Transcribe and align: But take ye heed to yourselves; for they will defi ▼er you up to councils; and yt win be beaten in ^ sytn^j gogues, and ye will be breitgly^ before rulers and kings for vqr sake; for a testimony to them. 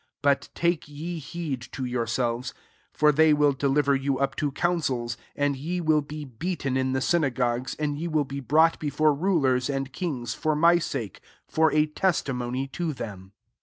But 0.23 0.49
take 0.55 0.87
ye 0.89 1.19
heed 1.19 1.61
to 1.73 1.85
yourselves; 1.85 2.55
for 2.91 3.11
they 3.11 3.33
will 3.35 3.51
defi 3.53 3.69
▼er 3.83 4.01
you 4.01 4.17
up 4.17 4.35
to 4.37 4.51
councils; 4.51 5.15
and 5.35 5.55
yt 5.55 5.81
win 5.85 6.01
be 6.01 6.25
beaten 6.25 6.75
in 6.75 6.91
^ 6.93 6.95
sytn^j 6.97 7.35
gogues, 7.35 7.75
and 7.77 7.99
ye 7.99 8.07
will 8.07 8.25
be 8.25 8.41
breitgly^ 8.41 8.79
before 8.79 9.13
rulers 9.13 9.69
and 9.69 9.93
kings 9.93 10.33
for 10.33 10.55
vqr 10.55 10.81
sake; 10.81 11.21
for 11.47 11.71
a 11.71 11.85
testimony 11.85 12.67
to 12.69 12.93
them. 12.93 13.33